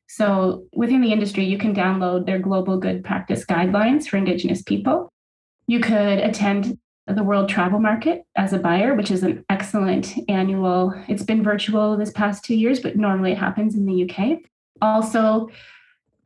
So 0.08 0.66
within 0.74 1.02
the 1.02 1.12
industry, 1.12 1.44
you 1.46 1.58
can 1.58 1.76
download 1.76 2.26
their 2.26 2.40
global 2.40 2.78
good 2.78 3.04
practice 3.04 3.46
guidelines 3.46 4.08
for 4.08 4.18
Indigenous 4.18 4.62
people. 4.62 5.10
You 5.68 5.80
could 5.80 6.20
attend 6.20 6.80
the 7.08 7.24
World 7.24 7.50
Travel 7.50 7.80
Market 7.80 8.24
as 8.36 8.54
a 8.54 8.60
buyer, 8.60 8.94
which 8.94 9.12
is 9.12 9.24
an 9.24 9.46
excellent 9.50 10.14
annual. 10.30 10.94
It's 11.08 11.24
been 11.24 11.44
virtual 11.44 11.98
this 11.98 12.12
past 12.12 12.44
two 12.44 12.56
years, 12.56 12.80
but 12.80 12.96
normally 12.96 13.34
it 13.34 13.38
happens 13.38 13.76
in 13.76 13.86
the 13.86 14.10
UK. 14.10 14.40
Also, 14.82 15.50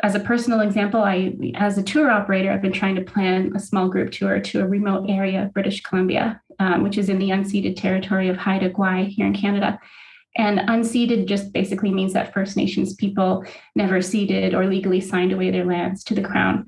as 0.04 0.16
a 0.16 0.20
personal 0.20 0.62
example, 0.62 1.02
I, 1.02 1.34
as 1.56 1.78
a 1.78 1.84
tour 1.84 2.10
operator, 2.10 2.52
I've 2.52 2.62
been 2.62 2.72
trying 2.72 2.96
to 2.96 3.02
plan 3.02 3.54
a 3.56 3.60
small 3.60 3.88
group 3.88 4.12
tour 4.12 4.40
to 4.40 4.62
a 4.62 4.68
remote 4.68 5.10
area 5.10 5.44
of 5.44 5.54
British 5.54 5.82
Columbia, 5.84 6.42
um, 6.60 6.84
which 6.84 6.98
is 6.98 7.10
in 7.10 7.20
the 7.20 7.30
unceded 7.30 7.80
territory 7.80 8.30
of 8.30 8.38
Haida 8.38 8.72
Gwaii 8.72 9.08
here 9.08 9.28
in 9.28 9.34
Canada. 9.34 9.80
And 10.38 10.60
unceded 10.60 11.28
just 11.28 11.54
basically 11.54 11.92
means 11.92 12.14
that 12.14 12.34
First 12.34 12.58
Nations 12.58 12.94
people 12.94 13.46
never 13.76 14.02
ceded 14.02 14.54
or 14.54 14.66
legally 14.66 15.02
signed 15.02 15.34
away 15.34 15.52
their 15.52 15.66
lands 15.66 16.04
to 16.06 16.16
the 16.16 16.22
Crown. 16.22 16.68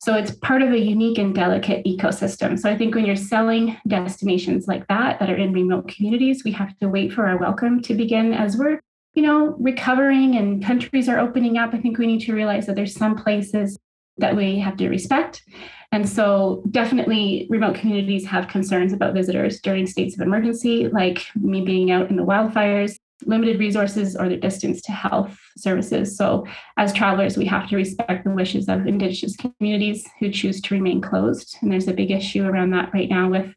So 0.00 0.14
it's 0.14 0.32
part 0.32 0.62
of 0.62 0.72
a 0.72 0.78
unique 0.78 1.18
and 1.18 1.32
delicate 1.32 1.84
ecosystem. 1.84 2.58
So 2.58 2.68
I 2.68 2.76
think 2.76 2.94
when 2.94 3.06
you're 3.06 3.14
selling 3.14 3.76
destinations 3.86 4.66
like 4.66 4.88
that, 4.88 5.20
that 5.20 5.30
are 5.30 5.36
in 5.36 5.52
remote 5.52 5.86
communities, 5.86 6.42
we 6.44 6.50
have 6.52 6.76
to 6.78 6.88
wait 6.88 7.12
for 7.12 7.28
our 7.28 7.38
welcome 7.38 7.80
to 7.82 7.94
begin 7.94 8.32
as 8.32 8.56
we're, 8.56 8.80
you 9.14 9.22
know, 9.22 9.56
recovering 9.58 10.36
and 10.36 10.64
countries 10.64 11.08
are 11.08 11.18
opening 11.18 11.58
up. 11.58 11.74
I 11.74 11.78
think 11.78 11.98
we 11.98 12.06
need 12.06 12.20
to 12.22 12.34
realize 12.34 12.66
that 12.66 12.76
there's 12.76 12.94
some 12.94 13.16
places 13.16 13.78
that 14.18 14.36
we 14.36 14.58
have 14.58 14.76
to 14.78 14.88
respect. 14.88 15.42
And 15.90 16.08
so, 16.08 16.62
definitely, 16.70 17.46
remote 17.50 17.74
communities 17.74 18.26
have 18.26 18.48
concerns 18.48 18.94
about 18.94 19.12
visitors 19.12 19.60
during 19.60 19.86
states 19.86 20.14
of 20.14 20.22
emergency, 20.22 20.88
like 20.88 21.26
me 21.34 21.60
being 21.60 21.90
out 21.90 22.08
in 22.08 22.16
the 22.16 22.24
wildfires 22.24 22.96
limited 23.26 23.60
resources 23.60 24.16
or 24.16 24.28
their 24.28 24.38
distance 24.38 24.80
to 24.82 24.92
health 24.92 25.38
services. 25.56 26.16
So, 26.16 26.46
as 26.76 26.92
travelers, 26.92 27.36
we 27.36 27.44
have 27.46 27.68
to 27.68 27.76
respect 27.76 28.24
the 28.24 28.30
wishes 28.30 28.68
of 28.68 28.86
Indigenous 28.86 29.36
communities 29.36 30.08
who 30.18 30.30
choose 30.30 30.60
to 30.62 30.74
remain 30.74 31.00
closed. 31.00 31.56
And 31.60 31.70
there's 31.70 31.88
a 31.88 31.94
big 31.94 32.10
issue 32.10 32.44
around 32.44 32.70
that 32.70 32.92
right 32.92 33.08
now 33.08 33.28
with 33.28 33.54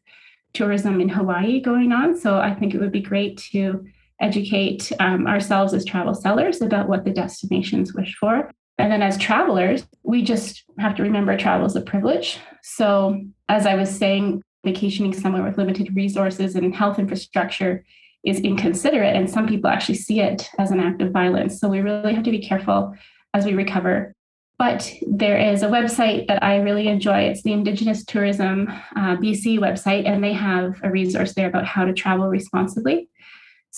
tourism 0.52 1.00
in 1.00 1.08
Hawaii 1.08 1.60
going 1.60 1.92
on. 1.92 2.16
So, 2.16 2.38
I 2.38 2.54
think 2.54 2.74
it 2.74 2.80
would 2.80 2.92
be 2.92 3.00
great 3.00 3.38
to 3.52 3.86
educate 4.20 4.92
um, 5.00 5.26
ourselves 5.26 5.74
as 5.74 5.84
travel 5.84 6.14
sellers 6.14 6.62
about 6.62 6.88
what 6.88 7.04
the 7.04 7.10
destinations 7.10 7.94
wish 7.94 8.16
for. 8.18 8.50
And 8.78 8.92
then 8.92 9.02
as 9.02 9.16
travelers, 9.16 9.86
we 10.02 10.22
just 10.22 10.64
have 10.78 10.94
to 10.96 11.02
remember 11.02 11.36
travel 11.36 11.66
is 11.66 11.76
a 11.76 11.80
privilege. 11.80 12.38
So, 12.62 13.20
as 13.48 13.66
I 13.66 13.74
was 13.74 13.90
saying, 13.90 14.42
vacationing 14.64 15.14
somewhere 15.14 15.42
with 15.42 15.56
limited 15.56 15.94
resources 15.94 16.54
and 16.56 16.74
health 16.74 16.98
infrastructure 16.98 17.84
is 18.24 18.40
inconsiderate. 18.40 19.16
And 19.16 19.30
some 19.30 19.46
people 19.46 19.70
actually 19.70 19.94
see 19.94 20.20
it 20.20 20.50
as 20.58 20.70
an 20.70 20.80
act 20.80 21.00
of 21.00 21.12
violence. 21.12 21.58
So, 21.58 21.68
we 21.68 21.80
really 21.80 22.14
have 22.14 22.24
to 22.24 22.30
be 22.30 22.46
careful 22.46 22.94
as 23.32 23.46
we 23.46 23.54
recover. 23.54 24.12
But 24.58 24.90
there 25.06 25.38
is 25.38 25.62
a 25.62 25.68
website 25.68 26.26
that 26.28 26.42
I 26.42 26.56
really 26.56 26.88
enjoy. 26.88 27.20
It's 27.20 27.42
the 27.42 27.52
Indigenous 27.52 28.04
Tourism 28.04 28.68
uh, 28.96 29.16
BC 29.16 29.58
website, 29.58 30.06
and 30.06 30.24
they 30.24 30.32
have 30.32 30.80
a 30.82 30.90
resource 30.90 31.34
there 31.34 31.48
about 31.48 31.66
how 31.66 31.84
to 31.84 31.92
travel 31.92 32.28
responsibly. 32.28 33.08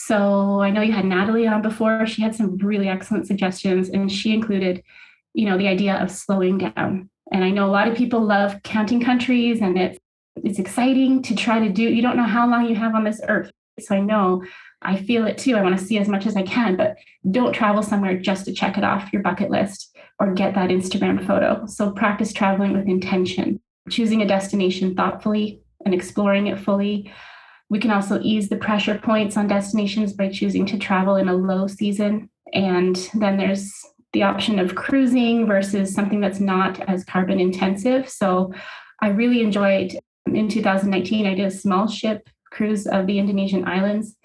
So 0.00 0.61
I 0.61 0.71
know 0.71 0.81
you 0.81 0.93
had 0.93 1.07
Natalie 1.07 1.49
on 1.49 1.61
before. 1.61 2.07
She 2.07 2.23
had 2.23 2.33
some 2.33 2.57
really 2.59 2.88
excellent 2.88 3.26
suggestions, 3.26 3.88
and 3.88 4.11
she 4.11 4.33
included, 4.33 4.85
you 5.35 5.45
know, 5.45 5.59
the 5.59 5.67
idea 5.67 5.97
of 5.97 6.12
slowing 6.12 6.57
down. 6.57 7.11
And 7.33 7.45
I 7.45 7.50
know 7.50 7.67
a 7.67 7.73
lot 7.73 7.88
of 7.88 7.97
people 7.97 8.21
love 8.21 8.62
counting 8.62 9.02
countries, 9.02 9.61
and 9.61 9.76
it's 9.76 9.99
it's 10.37 10.61
exciting 10.61 11.23
to 11.23 11.35
try 11.35 11.59
to 11.59 11.69
do. 11.69 11.83
You 11.83 12.00
don't 12.00 12.17
know 12.17 12.23
how 12.23 12.49
long 12.49 12.67
you 12.67 12.76
have 12.76 12.95
on 12.95 13.02
this 13.02 13.21
earth, 13.26 13.50
so 13.81 13.97
I 13.97 14.00
know 14.00 14.45
I 14.83 14.97
feel 14.97 15.26
it 15.26 15.37
too. 15.37 15.57
I 15.57 15.62
want 15.62 15.76
to 15.76 15.85
see 15.85 15.99
as 15.99 16.09
much 16.09 16.26
as 16.26 16.37
I 16.37 16.43
can, 16.43 16.76
but 16.76 16.97
don't 17.28 17.52
travel 17.52 17.83
somewhere 17.83 18.17
just 18.17 18.45
to 18.45 18.52
check 18.52 18.78
it 18.78 18.85
off 18.85 19.12
your 19.12 19.23
bucket 19.23 19.50
list 19.50 19.97
or 20.21 20.33
get 20.33 20.55
that 20.55 20.71
Instagram 20.71 21.26
photo. 21.26 21.67
So 21.67 21.90
practice 21.90 22.33
traveling 22.33 22.73
with 22.73 22.87
intention, 22.87 23.61
choosing 23.90 24.23
a 24.23 24.28
destination 24.28 24.95
thoughtfully 24.95 25.61
and 25.85 25.93
exploring 25.93 26.47
it 26.47 26.61
fully 26.61 27.12
we 27.70 27.78
can 27.78 27.90
also 27.90 28.20
ease 28.22 28.48
the 28.48 28.56
pressure 28.56 28.98
points 28.98 29.37
on 29.37 29.46
destinations 29.46 30.12
by 30.12 30.28
choosing 30.28 30.64
to 30.66 30.78
travel 30.78 31.16
in 31.16 31.28
a 31.28 31.34
low 31.34 31.66
season. 31.66 32.30
And 32.52 32.96
then 33.14 33.37
there's 33.37 33.72
the 34.12 34.22
option 34.22 34.58
of 34.58 34.75
cruising 34.75 35.46
versus 35.46 35.92
something 35.92 36.20
that's 36.20 36.40
not 36.40 36.80
as 36.88 37.04
carbon 37.04 37.40
intensive. 37.40 38.08
So 38.08 38.54
I 39.02 39.08
really 39.08 39.42
enjoyed 39.42 39.98
in 40.26 40.48
2019, 40.48 41.26
I 41.26 41.34
did 41.34 41.46
a 41.46 41.50
small 41.50 41.87
ship 41.88 42.28
cruise 42.50 42.87
of 42.87 43.06
the 43.06 43.18
Indonesian 43.18 43.66
islands. 43.66 44.16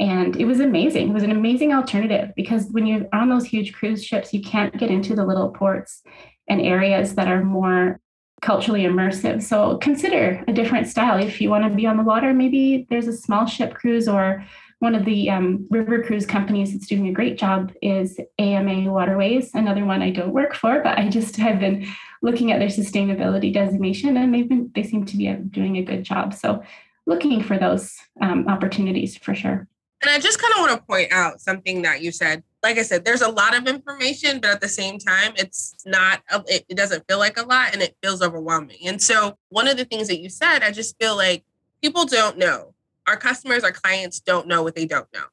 And 0.00 0.36
it 0.36 0.44
was 0.44 0.60
amazing. 0.60 1.08
It 1.08 1.14
was 1.14 1.24
an 1.24 1.32
amazing 1.32 1.72
alternative 1.72 2.30
because 2.36 2.68
when 2.70 2.86
you're 2.86 3.06
on 3.12 3.28
those 3.28 3.44
huge 3.44 3.72
cruise 3.72 4.04
ships, 4.04 4.32
you 4.32 4.42
can't 4.42 4.76
get 4.76 4.90
into 4.90 5.14
the 5.14 5.26
little 5.26 5.50
ports 5.50 6.02
and 6.48 6.60
areas 6.60 7.14
that 7.16 7.28
are 7.28 7.42
more 7.42 8.00
culturally 8.40 8.82
immersive. 8.82 9.42
So 9.42 9.78
consider 9.78 10.44
a 10.46 10.52
different 10.52 10.86
style. 10.86 11.18
If 11.18 11.40
you 11.40 11.50
want 11.50 11.64
to 11.64 11.70
be 11.70 11.86
on 11.86 11.96
the 11.96 12.02
water, 12.02 12.32
maybe 12.32 12.86
there's 12.88 13.08
a 13.08 13.16
small 13.16 13.46
ship 13.46 13.74
cruise 13.74 14.08
or 14.08 14.44
one 14.80 14.94
of 14.94 15.04
the 15.04 15.28
um, 15.28 15.66
river 15.70 16.02
cruise 16.02 16.24
companies 16.24 16.72
that's 16.72 16.86
doing 16.86 17.08
a 17.08 17.12
great 17.12 17.36
job 17.36 17.72
is 17.82 18.20
AMA 18.38 18.90
Waterways, 18.90 19.52
another 19.54 19.84
one 19.84 20.02
I 20.02 20.10
don't 20.10 20.32
work 20.32 20.54
for, 20.54 20.80
but 20.82 20.96
I 20.96 21.08
just 21.08 21.34
have 21.36 21.58
been 21.58 21.86
looking 22.22 22.52
at 22.52 22.60
their 22.60 22.68
sustainability 22.68 23.52
designation 23.52 24.16
and 24.16 24.32
they've 24.32 24.48
been 24.48 24.70
they 24.74 24.84
seem 24.84 25.04
to 25.06 25.16
be 25.16 25.32
doing 25.32 25.76
a 25.76 25.82
good 25.82 26.04
job. 26.04 26.32
So 26.32 26.62
looking 27.06 27.42
for 27.42 27.58
those 27.58 27.96
um, 28.20 28.46
opportunities 28.46 29.16
for 29.16 29.34
sure. 29.34 29.66
And 30.00 30.10
I 30.10 30.20
just 30.20 30.40
kind 30.40 30.54
of 30.54 30.60
want 30.60 30.80
to 30.80 30.86
point 30.86 31.12
out 31.12 31.40
something 31.40 31.82
that 31.82 32.02
you 32.02 32.12
said 32.12 32.44
like 32.62 32.78
I 32.78 32.82
said, 32.82 33.04
there's 33.04 33.22
a 33.22 33.30
lot 33.30 33.56
of 33.56 33.68
information, 33.68 34.40
but 34.40 34.50
at 34.50 34.60
the 34.60 34.68
same 34.68 34.98
time, 34.98 35.32
it's 35.36 35.76
not, 35.86 36.22
it, 36.46 36.64
it 36.68 36.76
doesn't 36.76 37.06
feel 37.08 37.18
like 37.18 37.38
a 37.38 37.46
lot 37.46 37.72
and 37.72 37.82
it 37.82 37.96
feels 38.02 38.20
overwhelming. 38.20 38.78
And 38.84 39.00
so, 39.00 39.36
one 39.50 39.68
of 39.68 39.76
the 39.76 39.84
things 39.84 40.08
that 40.08 40.18
you 40.18 40.28
said, 40.28 40.62
I 40.62 40.72
just 40.72 40.98
feel 41.00 41.16
like 41.16 41.44
people 41.82 42.04
don't 42.04 42.36
know. 42.36 42.74
Our 43.06 43.16
customers, 43.16 43.62
our 43.62 43.72
clients 43.72 44.20
don't 44.20 44.48
know 44.48 44.62
what 44.62 44.74
they 44.74 44.86
don't 44.86 45.06
know. 45.14 45.24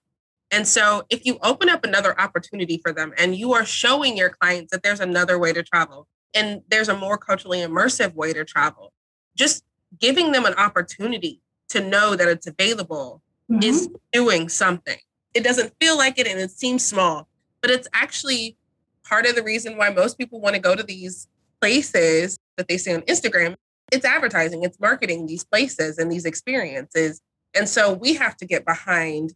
And 0.52 0.68
so, 0.68 1.04
if 1.10 1.26
you 1.26 1.40
open 1.42 1.68
up 1.68 1.84
another 1.84 2.20
opportunity 2.20 2.78
for 2.78 2.92
them 2.92 3.14
and 3.18 3.36
you 3.36 3.54
are 3.54 3.66
showing 3.66 4.16
your 4.16 4.30
clients 4.30 4.72
that 4.72 4.84
there's 4.84 5.00
another 5.00 5.40
way 5.40 5.52
to 5.52 5.64
travel 5.64 6.08
and 6.36 6.62
there's 6.70 6.90
a 6.90 6.98
more 6.98 7.18
culturally 7.18 7.60
immersive 7.60 8.14
way 8.14 8.34
to 8.34 8.46
travel, 8.46 8.94
just 9.36 9.64
giving 10.00 10.32
them 10.32 10.46
an 10.46 10.54
opportunity 10.56 11.42
to 11.70 11.82
know 11.82 12.16
that 12.16 12.28
it's 12.28 12.46
available 12.46 13.24
mm-hmm. 13.50 13.64
is 13.64 13.90
doing 14.12 14.48
something 14.48 15.00
it 15.36 15.44
doesn't 15.44 15.74
feel 15.80 15.98
like 15.98 16.18
it 16.18 16.28
and 16.28 16.40
it 16.40 16.50
seems 16.50 16.84
small, 16.84 17.28
but 17.62 17.70
it's 17.70 17.88
actually 17.94 18.58
part 19.04 19.28
of 19.28 19.36
the 19.36 19.44
reason 19.44 19.78
why 19.78 19.90
most 19.90 20.18
people 20.18 20.40
want 20.40 20.56
to 20.56 20.62
go 20.62 20.76
to 20.76 20.82
these 20.82 21.28
places 21.62 22.40
that 22.58 22.68
they 22.68 22.78
see 22.78 22.94
on 22.94 23.02
Instagram. 23.02 23.56
It's 23.92 24.06
advertising, 24.06 24.64
it's 24.64 24.80
marketing 24.80 25.28
these 25.28 25.44
places 25.44 26.00
and 26.00 26.12
these 26.12 26.26
experiences. 26.26 27.22
And 27.54 27.70
so 27.70 27.94
we 27.94 28.16
have 28.16 28.36
to 28.38 28.46
get 28.46 28.66
behind 28.66 29.34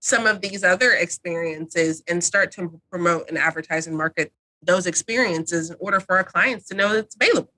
some 0.00 0.26
of 0.26 0.40
these 0.42 0.62
other 0.62 0.92
experiences 0.92 2.04
and 2.06 2.22
start 2.22 2.52
to 2.52 2.80
promote 2.90 3.28
and 3.28 3.36
advertise 3.36 3.86
and 3.86 3.96
market 3.96 4.32
those 4.62 4.86
experiences 4.86 5.70
in 5.70 5.76
order 5.80 5.98
for 5.98 6.16
our 6.16 6.24
clients 6.24 6.68
to 6.68 6.74
know 6.74 6.94
it's 6.94 7.16
available. 7.16 7.57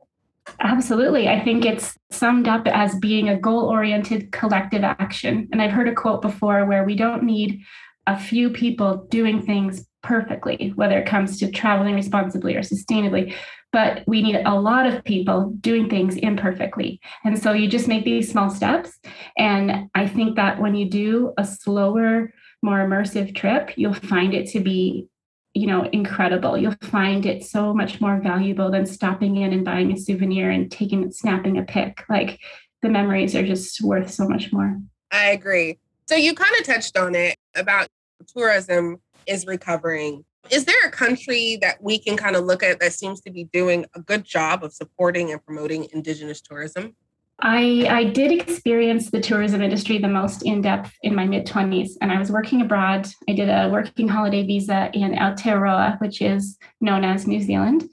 Absolutely. 0.58 1.28
I 1.28 1.42
think 1.42 1.64
it's 1.64 1.96
summed 2.10 2.48
up 2.48 2.66
as 2.66 2.98
being 2.98 3.28
a 3.28 3.38
goal 3.38 3.66
oriented 3.66 4.32
collective 4.32 4.82
action. 4.82 5.48
And 5.52 5.62
I've 5.62 5.70
heard 5.70 5.88
a 5.88 5.94
quote 5.94 6.22
before 6.22 6.66
where 6.66 6.84
we 6.84 6.96
don't 6.96 7.22
need 7.22 7.62
a 8.06 8.18
few 8.18 8.50
people 8.50 9.06
doing 9.10 9.42
things 9.42 9.86
perfectly, 10.02 10.72
whether 10.74 10.98
it 10.98 11.06
comes 11.06 11.38
to 11.38 11.50
traveling 11.50 11.94
responsibly 11.94 12.56
or 12.56 12.62
sustainably, 12.62 13.34
but 13.72 14.02
we 14.06 14.22
need 14.22 14.42
a 14.44 14.54
lot 14.54 14.86
of 14.86 15.04
people 15.04 15.52
doing 15.60 15.88
things 15.88 16.16
imperfectly. 16.16 17.00
And 17.24 17.38
so 17.38 17.52
you 17.52 17.68
just 17.68 17.86
make 17.86 18.04
these 18.04 18.30
small 18.30 18.50
steps. 18.50 18.98
And 19.38 19.88
I 19.94 20.08
think 20.08 20.36
that 20.36 20.60
when 20.60 20.74
you 20.74 20.88
do 20.88 21.32
a 21.38 21.44
slower, 21.44 22.32
more 22.62 22.78
immersive 22.78 23.34
trip, 23.34 23.72
you'll 23.76 23.94
find 23.94 24.34
it 24.34 24.48
to 24.50 24.60
be 24.60 25.06
you 25.54 25.66
know 25.66 25.84
incredible. 25.92 26.56
You'll 26.56 26.76
find 26.82 27.26
it 27.26 27.44
so 27.44 27.74
much 27.74 28.00
more 28.00 28.20
valuable 28.20 28.70
than 28.70 28.86
stopping 28.86 29.36
in 29.36 29.52
and 29.52 29.64
buying 29.64 29.92
a 29.92 29.96
souvenir 29.96 30.50
and 30.50 30.70
taking 30.70 31.10
snapping 31.10 31.58
a 31.58 31.62
pic. 31.62 32.04
Like 32.08 32.38
the 32.82 32.88
memories 32.88 33.34
are 33.34 33.46
just 33.46 33.80
worth 33.82 34.10
so 34.10 34.28
much 34.28 34.52
more. 34.52 34.78
I 35.10 35.30
agree. 35.30 35.78
So 36.06 36.14
you 36.14 36.34
kind 36.34 36.54
of 36.58 36.66
touched 36.66 36.96
on 36.96 37.14
it 37.14 37.36
about 37.54 37.88
tourism 38.34 39.00
is 39.26 39.46
recovering. 39.46 40.24
Is 40.50 40.64
there 40.64 40.86
a 40.86 40.90
country 40.90 41.58
that 41.60 41.82
we 41.82 41.98
can 41.98 42.16
kind 42.16 42.36
of 42.36 42.44
look 42.44 42.62
at 42.62 42.80
that 42.80 42.92
seems 42.92 43.20
to 43.22 43.30
be 43.30 43.44
doing 43.44 43.86
a 43.94 44.00
good 44.00 44.24
job 44.24 44.64
of 44.64 44.72
supporting 44.72 45.30
and 45.30 45.44
promoting 45.44 45.88
indigenous 45.92 46.40
tourism 46.40 46.96
I, 47.42 47.86
I 47.88 48.04
did 48.04 48.32
experience 48.32 49.10
the 49.10 49.20
tourism 49.20 49.62
industry 49.62 49.98
the 49.98 50.08
most 50.08 50.42
in 50.42 50.60
depth 50.60 50.92
in 51.02 51.14
my 51.14 51.26
mid 51.26 51.46
20s, 51.46 51.92
and 52.00 52.12
I 52.12 52.18
was 52.18 52.30
working 52.30 52.60
abroad. 52.60 53.08
I 53.28 53.32
did 53.32 53.48
a 53.48 53.68
working 53.70 54.08
holiday 54.08 54.46
visa 54.46 54.90
in 54.92 55.12
Aotearoa, 55.12 56.00
which 56.00 56.20
is 56.20 56.58
known 56.80 57.04
as 57.04 57.26
New 57.26 57.40
Zealand. 57.40 57.88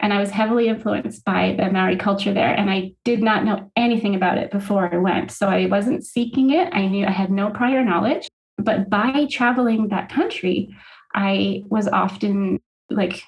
And 0.00 0.12
I 0.12 0.20
was 0.20 0.30
heavily 0.30 0.68
influenced 0.68 1.24
by 1.24 1.54
the 1.56 1.70
Maori 1.70 1.96
culture 1.96 2.32
there, 2.32 2.54
and 2.54 2.70
I 2.70 2.92
did 3.04 3.22
not 3.22 3.44
know 3.44 3.70
anything 3.76 4.14
about 4.14 4.38
it 4.38 4.50
before 4.50 4.92
I 4.92 4.98
went. 4.98 5.30
So 5.30 5.48
I 5.48 5.66
wasn't 5.66 6.04
seeking 6.04 6.50
it. 6.50 6.68
I 6.72 6.86
knew 6.86 7.06
I 7.06 7.10
had 7.10 7.30
no 7.30 7.50
prior 7.50 7.84
knowledge. 7.84 8.28
But 8.58 8.88
by 8.88 9.26
traveling 9.30 9.88
that 9.88 10.10
country, 10.10 10.74
I 11.14 11.64
was 11.68 11.88
often 11.88 12.60
like 12.90 13.22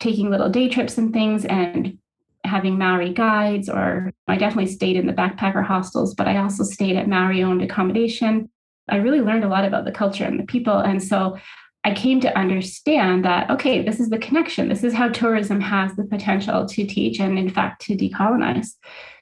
taking 0.00 0.30
little 0.30 0.48
day 0.48 0.68
trips 0.68 0.98
and 0.98 1.12
things 1.12 1.44
and 1.44 1.98
having 2.44 2.78
Maori 2.78 3.12
guides, 3.12 3.68
or 3.68 4.12
I 4.28 4.36
definitely 4.36 4.72
stayed 4.72 4.96
in 4.96 5.06
the 5.06 5.12
backpacker 5.12 5.64
hostels, 5.64 6.14
but 6.14 6.28
I 6.28 6.38
also 6.38 6.64
stayed 6.64 6.96
at 6.96 7.08
Maori 7.08 7.42
owned 7.42 7.62
accommodation. 7.62 8.50
I 8.88 8.96
really 8.96 9.20
learned 9.20 9.44
a 9.44 9.48
lot 9.48 9.64
about 9.64 9.84
the 9.84 9.92
culture 9.92 10.24
and 10.24 10.38
the 10.38 10.44
people. 10.44 10.78
And 10.78 11.02
so 11.02 11.38
I 11.84 11.94
came 11.94 12.20
to 12.20 12.38
understand 12.38 13.24
that, 13.24 13.50
okay, 13.50 13.82
this 13.82 14.00
is 14.00 14.10
the 14.10 14.18
connection. 14.18 14.68
This 14.68 14.84
is 14.84 14.94
how 14.94 15.08
tourism 15.08 15.60
has 15.60 15.94
the 15.94 16.04
potential 16.04 16.66
to 16.66 16.86
teach 16.86 17.18
and, 17.18 17.38
in 17.38 17.48
fact, 17.48 17.82
to 17.82 17.96
decolonize. 17.96 18.68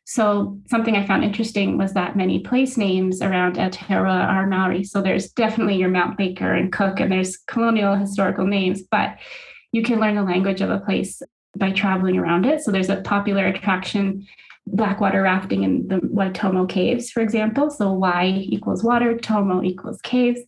So, 0.04 0.58
something 0.68 0.96
I 0.96 1.06
found 1.06 1.24
interesting 1.24 1.78
was 1.78 1.92
that 1.92 2.16
many 2.16 2.40
place 2.40 2.76
names 2.76 3.22
around 3.22 3.56
Aotearoa 3.56 4.26
are 4.26 4.46
Maori. 4.46 4.82
So, 4.82 5.00
there's 5.00 5.30
definitely 5.30 5.76
your 5.76 5.88
Mount 5.88 6.18
Baker 6.18 6.52
and 6.52 6.72
Cook, 6.72 7.00
and 7.00 7.12
there's 7.12 7.36
colonial 7.36 7.94
historical 7.94 8.46
names, 8.46 8.82
but 8.90 9.18
you 9.72 9.82
can 9.82 10.00
learn 10.00 10.16
the 10.16 10.22
language 10.22 10.62
of 10.62 10.70
a 10.70 10.80
place 10.80 11.22
by 11.56 11.72
traveling 11.72 12.16
around 12.16 12.46
it. 12.46 12.60
So 12.60 12.70
there's 12.70 12.88
a 12.88 13.00
popular 13.02 13.46
attraction, 13.46 14.26
blackwater 14.66 15.22
rafting 15.22 15.62
in 15.64 15.88
the 15.88 15.96
Waitomo 15.96 16.68
caves, 16.68 17.10
for 17.10 17.20
example. 17.20 17.70
So 17.70 17.92
Wai 17.92 18.26
equals 18.26 18.84
water, 18.84 19.16
Tomo 19.16 19.62
equals 19.62 20.00
caves. 20.02 20.40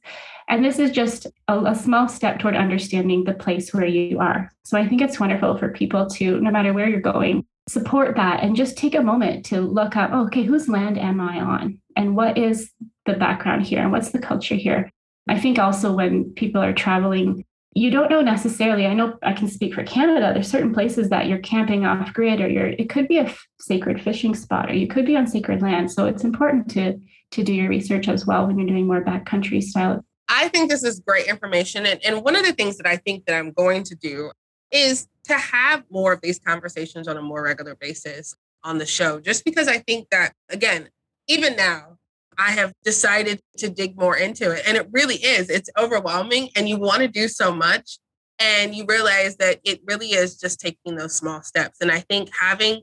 And 0.49 0.65
this 0.65 0.79
is 0.79 0.91
just 0.91 1.27
a, 1.49 1.59
a, 1.65 1.75
small 1.75 2.09
step 2.09 2.39
toward 2.39 2.57
understanding 2.57 3.25
the 3.25 3.33
place 3.33 3.73
where 3.73 3.87
you 3.87 4.19
are. 4.19 4.53
So 4.65 4.77
I 4.77 4.87
think 4.87 5.01
it's 5.01 5.21
wonderful 5.21 5.57
for 5.57 5.71
people 5.71 6.07
to, 6.11 6.41
no 6.41 6.51
matter 6.51 6.73
where 6.73 6.89
you're 6.89 7.01
going, 7.01 7.47
support 7.69 8.17
that 8.17 8.43
and 8.43 8.57
just 8.57 8.77
take 8.77 8.95
a 8.95 9.03
moment 9.03 9.47
to 9.47 9.61
look 9.61 9.97
up, 9.97 10.11
oh, 10.13 10.27
okay, 10.27 10.43
whose 10.43 10.69
land 10.69 10.99
am 10.99 11.21
I 11.21 11.41
on? 11.41 11.79
And 11.97 12.17
what 12.17 12.37
is 12.37 12.71
the 13.07 13.15
background 13.15 13.67
here? 13.67 13.81
And 13.81 13.93
what's 13.93 14.11
the 14.11 14.19
culture 14.19 14.55
here? 14.55 14.91
I 15.29 15.39
think 15.39 15.59
also 15.59 15.93
when 15.93 16.33
people 16.33 16.61
are 16.61 16.73
traveling, 16.73 17.45
you 17.75 17.91
don't 17.91 18.11
know 18.11 18.21
necessarily. 18.21 18.87
I 18.87 18.93
know 18.93 19.19
I 19.23 19.33
can 19.33 19.49
speak 19.49 19.75
for 19.75 19.83
Canada. 19.83 20.33
There's 20.33 20.51
certain 20.51 20.75
places 20.75 21.09
that 21.09 21.27
you're 21.27 21.39
camping 21.39 21.87
off 21.87 22.13
grid, 22.13 22.41
or 22.41 22.49
you're. 22.49 22.69
It 22.69 22.91
could 22.91 23.09
be 23.09 23.19
a 23.19 23.25
f- 23.25 23.47
sacred 23.61 24.01
fishing 24.01 24.35
spot, 24.35 24.71
or 24.71 24.75
you 24.75 24.87
could 24.87 25.07
be 25.07 25.17
on 25.17 25.27
sacred 25.27 25.63
land. 25.63 25.91
So 25.91 26.07
it's 26.07 26.25
important 26.25 26.71
to 26.73 27.01
to 27.33 27.43
do 27.43 27.55
your 27.55 27.71
research 27.71 28.09
as 28.09 28.27
well 28.27 28.47
when 28.47 28.59
you're 28.59 28.69
doing 28.69 28.87
more 28.87 29.03
backcountry 29.03 29.63
style. 29.63 30.05
I 30.29 30.49
think 30.49 30.71
this 30.71 30.83
is 30.83 31.01
great 31.01 31.27
information, 31.27 31.87
and 31.87 31.99
and 32.05 32.23
one 32.23 32.37
of 32.37 32.45
the 32.45 32.53
things 32.53 32.77
that 32.77 32.87
I 32.87 32.97
think 32.97 33.25
that 33.25 33.37
I'm 33.37 33.53
going 33.53 33.85
to 33.85 33.95
do 33.95 34.33
is 34.71 35.09
to 35.25 35.35
have 35.35 35.85
more 35.91 36.13
of 36.13 36.21
these 36.21 36.39
conversations 36.39 37.09
on 37.09 37.17
a 37.17 37.23
more 37.23 37.43
regular 37.43 37.75
basis 37.75 38.35
on 38.65 38.79
the 38.79 38.87
show, 38.87 39.19
just 39.19 39.45
because 39.45 39.67
I 39.67 39.79
think 39.79 40.09
that 40.11 40.35
again, 40.51 40.91
even 41.27 41.57
now, 41.57 41.97
I 42.39 42.53
have 42.53 42.73
decided 42.85 43.41
to 43.59 43.69
dig 43.69 43.99
more 43.99 44.17
into 44.17 44.51
it. 44.51 44.63
And 44.67 44.77
it 44.77 44.89
really 44.93 45.17
is, 45.17 45.51
it's 45.51 45.71
overwhelming 45.79 46.51
and 46.57 46.69
you 46.69 46.79
want 46.79 47.01
to 47.01 47.09
do 47.09 47.29
so 47.29 47.53
much. 47.53 47.99
And 48.39 48.75
you 48.75 48.85
realize 48.89 49.37
that 49.37 49.61
it 49.65 49.81
really 49.85 50.09
is 50.09 50.37
just 50.37 50.61
taking 50.61 50.97
those 50.97 51.15
small 51.15 51.43
steps. 51.43 51.79
And 51.81 51.93
I 51.93 52.01
think 52.01 52.31
having 52.41 52.83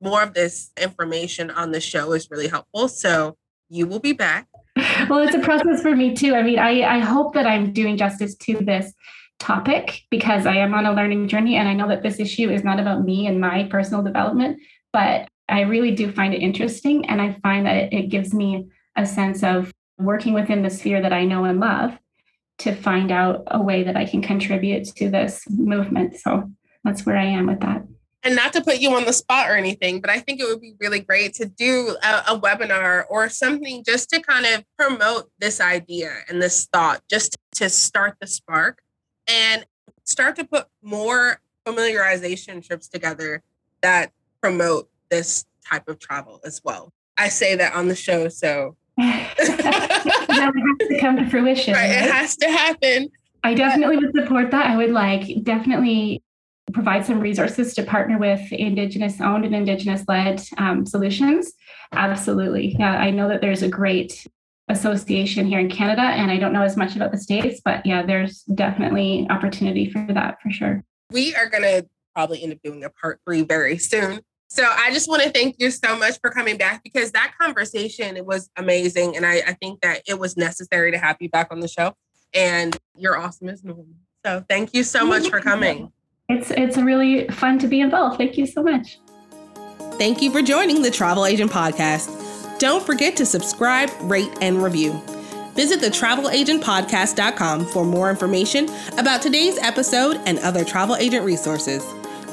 more 0.00 0.22
of 0.22 0.34
this 0.34 0.70
information 0.80 1.50
on 1.50 1.72
the 1.72 1.80
show 1.80 2.12
is 2.12 2.30
really 2.30 2.48
helpful. 2.48 2.88
So 2.88 3.36
you 3.68 3.86
will 3.86 4.00
be 4.00 4.12
back. 4.12 4.48
Well, 5.08 5.18
it's 5.18 5.34
a 5.34 5.40
process 5.40 5.82
for 5.82 5.94
me 5.94 6.14
too. 6.14 6.34
I 6.34 6.42
mean, 6.42 6.58
I, 6.58 6.82
I 6.82 6.98
hope 6.98 7.34
that 7.34 7.46
I'm 7.46 7.72
doing 7.72 7.96
justice 7.96 8.34
to 8.36 8.54
this 8.54 8.92
topic 9.38 10.02
because 10.10 10.46
I 10.46 10.56
am 10.56 10.72
on 10.72 10.86
a 10.86 10.92
learning 10.92 11.28
journey 11.28 11.56
and 11.56 11.68
I 11.68 11.74
know 11.74 11.88
that 11.88 12.02
this 12.02 12.18
issue 12.18 12.50
is 12.50 12.64
not 12.64 12.80
about 12.80 13.04
me 13.04 13.26
and 13.26 13.40
my 13.40 13.64
personal 13.64 14.02
development, 14.02 14.60
but 14.92 15.28
I 15.48 15.62
really 15.62 15.92
do 15.92 16.10
find 16.10 16.34
it 16.34 16.42
interesting. 16.42 17.06
And 17.06 17.20
I 17.20 17.32
find 17.42 17.66
that 17.66 17.92
it 17.92 18.08
gives 18.08 18.32
me 18.32 18.66
a 18.96 19.04
sense 19.06 19.42
of 19.42 19.72
working 19.98 20.34
within 20.34 20.62
the 20.62 20.70
sphere 20.70 21.00
that 21.02 21.12
I 21.12 21.24
know 21.24 21.44
and 21.44 21.60
love 21.60 21.98
to 22.58 22.74
find 22.74 23.10
out 23.10 23.42
a 23.48 23.60
way 23.60 23.82
that 23.82 23.96
I 23.96 24.04
can 24.04 24.22
contribute 24.22 24.84
to 24.96 25.10
this 25.10 25.44
movement. 25.50 26.16
So 26.16 26.50
that's 26.84 27.04
where 27.04 27.16
I 27.16 27.24
am 27.24 27.46
with 27.46 27.60
that. 27.60 27.84
And 28.22 28.36
not 28.36 28.54
to 28.54 28.62
put 28.62 28.78
you 28.78 28.94
on 28.94 29.04
the 29.04 29.12
spot 29.12 29.50
or 29.50 29.56
anything, 29.56 30.00
but 30.00 30.08
I 30.08 30.18
think 30.18 30.40
it 30.40 30.44
would 30.44 30.60
be 30.60 30.74
really 30.80 31.00
great 31.00 31.34
to 31.34 31.44
do 31.44 31.96
a, 32.02 32.22
a 32.28 32.40
webinar 32.40 33.04
or 33.10 33.28
something 33.28 33.84
just 33.84 34.08
to 34.10 34.20
kind 34.20 34.46
of 34.46 34.64
promote 34.78 35.30
this 35.40 35.60
idea 35.60 36.20
and 36.28 36.40
this 36.40 36.66
thought, 36.72 37.02
just 37.10 37.36
to 37.56 37.68
start 37.68 38.16
the 38.20 38.26
spark 38.26 38.80
and 39.28 39.66
start 40.04 40.36
to 40.36 40.44
put 40.44 40.68
more 40.82 41.40
familiarization 41.66 42.66
trips 42.66 42.88
together 42.88 43.42
that 43.82 44.12
promote 44.40 44.88
this 45.10 45.44
type 45.68 45.88
of 45.88 45.98
travel 45.98 46.40
as 46.44 46.60
well. 46.64 46.92
I 47.16 47.28
say 47.28 47.54
that 47.56 47.74
on 47.74 47.88
the 47.88 47.96
show, 47.96 48.28
so 48.28 48.76
that 48.96 49.34
has 50.28 50.88
to 50.88 50.98
come 51.00 51.16
to 51.16 51.28
fruition. 51.28 51.74
Right, 51.74 51.90
right? 51.90 52.04
It 52.04 52.10
has 52.10 52.36
to 52.36 52.50
happen. 52.50 53.10
I 53.42 53.54
definitely 53.54 53.98
would 53.98 54.14
support 54.14 54.50
that. 54.50 54.66
I 54.66 54.76
would 54.76 54.90
like 54.90 55.42
definitely 55.42 56.22
provide 56.72 57.04
some 57.04 57.20
resources 57.20 57.74
to 57.74 57.82
partner 57.82 58.18
with 58.18 58.40
Indigenous 58.52 59.20
owned 59.20 59.44
and 59.44 59.54
Indigenous 59.54 60.04
led 60.08 60.42
um, 60.58 60.86
solutions. 60.86 61.52
Absolutely. 61.92 62.74
Yeah, 62.78 62.96
I 62.96 63.10
know 63.10 63.28
that 63.28 63.40
there's 63.40 63.62
a 63.62 63.68
great 63.68 64.26
association 64.68 65.46
here 65.46 65.60
in 65.60 65.68
Canada, 65.68 66.02
and 66.02 66.30
I 66.30 66.38
don't 66.38 66.52
know 66.52 66.62
as 66.62 66.76
much 66.76 66.96
about 66.96 67.12
the 67.12 67.18
States, 67.18 67.60
but 67.64 67.84
yeah, 67.84 68.04
there's 68.04 68.42
definitely 68.42 69.26
opportunity 69.28 69.90
for 69.90 70.06
that 70.10 70.40
for 70.40 70.50
sure. 70.50 70.82
We 71.10 71.34
are 71.34 71.48
going 71.48 71.62
to 71.62 71.86
probably 72.14 72.42
end 72.42 72.52
up 72.52 72.62
doing 72.62 72.82
a 72.82 72.90
part 72.90 73.20
three 73.24 73.42
very 73.42 73.76
soon 73.76 74.20
so 74.48 74.64
I 74.64 74.92
just 74.92 75.08
want 75.08 75.22
to 75.22 75.30
thank 75.30 75.56
you 75.58 75.70
so 75.70 75.96
much 75.96 76.20
for 76.20 76.30
coming 76.30 76.56
back 76.56 76.82
because 76.82 77.12
that 77.12 77.34
conversation 77.40 78.16
it 78.16 78.26
was 78.26 78.50
amazing, 78.56 79.16
and 79.16 79.26
I, 79.26 79.42
I 79.46 79.52
think 79.54 79.80
that 79.80 80.02
it 80.06 80.18
was 80.18 80.36
necessary 80.36 80.92
to 80.92 80.98
have 80.98 81.16
you 81.20 81.28
back 81.28 81.48
on 81.50 81.60
the 81.60 81.68
show. 81.68 81.94
And 82.32 82.76
you're 82.96 83.16
awesome 83.16 83.48
as 83.48 83.62
normal. 83.62 83.86
So 84.24 84.44
thank 84.48 84.74
you 84.74 84.82
so 84.82 85.06
much 85.06 85.28
for 85.28 85.40
coming. 85.40 85.92
It's 86.28 86.50
it's 86.50 86.76
really 86.76 87.28
fun 87.28 87.58
to 87.60 87.68
be 87.68 87.80
involved. 87.80 88.18
Thank 88.18 88.36
you 88.36 88.46
so 88.46 88.62
much. 88.62 88.98
Thank 89.98 90.22
you 90.22 90.30
for 90.32 90.42
joining 90.42 90.82
the 90.82 90.90
Travel 90.90 91.26
Agent 91.26 91.52
Podcast. 91.52 92.58
Don't 92.58 92.84
forget 92.84 93.16
to 93.16 93.26
subscribe, 93.26 93.90
rate, 94.02 94.30
and 94.40 94.62
review. 94.62 95.00
Visit 95.54 95.80
the 95.80 95.88
travelagentpodcast.com 95.88 97.66
for 97.66 97.84
more 97.84 98.10
information 98.10 98.68
about 98.98 99.22
today's 99.22 99.56
episode 99.58 100.20
and 100.26 100.38
other 100.40 100.64
travel 100.64 100.96
agent 100.96 101.24
resources. 101.24 101.84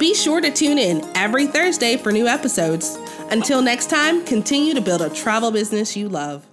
Be 0.02 0.16
sure 0.16 0.42
to 0.42 0.50
tune 0.50 0.80
in 0.80 1.08
every 1.16 1.46
Thursday 1.46 1.96
for 1.96 2.12
new 2.12 2.26
episodes. 2.26 2.98
Until 3.30 3.62
next 3.62 3.92
time, 3.92 4.26
continue 4.26 4.74
to 4.74 4.82
build 4.82 5.04
a 5.04 5.12
travel 5.12 5.52
business 5.52 5.96
you 5.96 6.10
love. 6.10 6.51